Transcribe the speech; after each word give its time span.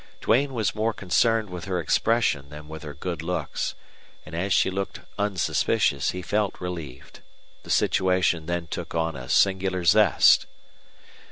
Duane 0.19 0.55
was 0.55 0.73
more 0.73 0.93
concerned 0.93 1.51
with 1.51 1.65
her 1.65 1.79
expression 1.79 2.49
than 2.49 2.67
with 2.67 2.81
her 2.81 2.95
good 2.95 3.21
looks; 3.21 3.75
and 4.25 4.33
as 4.33 4.51
she 4.51 4.67
appeared 4.69 5.05
unsuspicious 5.19 6.09
he 6.09 6.23
felt 6.23 6.59
relieved. 6.59 7.19
The 7.61 7.69
situation 7.69 8.47
then 8.47 8.65
took 8.65 8.95
on 8.95 9.15
a 9.15 9.29
singular 9.29 9.85
zest. 9.85 10.47